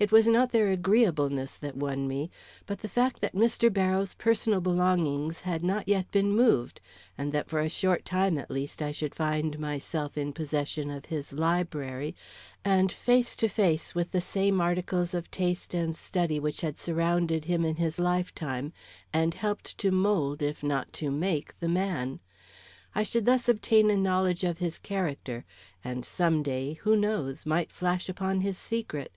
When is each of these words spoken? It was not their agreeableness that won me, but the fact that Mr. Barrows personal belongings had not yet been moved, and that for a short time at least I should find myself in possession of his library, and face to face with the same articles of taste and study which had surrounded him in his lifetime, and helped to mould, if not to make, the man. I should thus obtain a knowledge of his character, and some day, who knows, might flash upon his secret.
It 0.00 0.10
was 0.10 0.26
not 0.26 0.50
their 0.50 0.66
agreeableness 0.70 1.56
that 1.58 1.76
won 1.76 2.08
me, 2.08 2.28
but 2.66 2.80
the 2.80 2.88
fact 2.88 3.20
that 3.20 3.36
Mr. 3.36 3.72
Barrows 3.72 4.14
personal 4.14 4.60
belongings 4.60 5.42
had 5.42 5.62
not 5.62 5.86
yet 5.86 6.10
been 6.10 6.32
moved, 6.34 6.80
and 7.16 7.30
that 7.30 7.48
for 7.48 7.60
a 7.60 7.68
short 7.68 8.04
time 8.04 8.36
at 8.36 8.50
least 8.50 8.82
I 8.82 8.90
should 8.90 9.14
find 9.14 9.60
myself 9.60 10.18
in 10.18 10.32
possession 10.32 10.90
of 10.90 11.04
his 11.04 11.32
library, 11.32 12.16
and 12.64 12.90
face 12.90 13.36
to 13.36 13.46
face 13.48 13.94
with 13.94 14.10
the 14.10 14.20
same 14.20 14.60
articles 14.60 15.14
of 15.14 15.30
taste 15.30 15.72
and 15.72 15.94
study 15.94 16.40
which 16.40 16.62
had 16.62 16.76
surrounded 16.76 17.44
him 17.44 17.64
in 17.64 17.76
his 17.76 18.00
lifetime, 18.00 18.72
and 19.12 19.34
helped 19.34 19.78
to 19.78 19.92
mould, 19.92 20.42
if 20.42 20.64
not 20.64 20.92
to 20.94 21.12
make, 21.12 21.56
the 21.60 21.68
man. 21.68 22.18
I 22.92 23.04
should 23.04 23.24
thus 23.24 23.48
obtain 23.48 23.88
a 23.88 23.96
knowledge 23.96 24.42
of 24.42 24.58
his 24.58 24.80
character, 24.80 25.44
and 25.84 26.04
some 26.04 26.42
day, 26.42 26.72
who 26.82 26.96
knows, 26.96 27.46
might 27.46 27.70
flash 27.70 28.08
upon 28.08 28.40
his 28.40 28.58
secret. 28.58 29.12